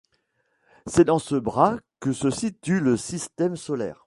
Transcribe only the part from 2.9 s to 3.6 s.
Système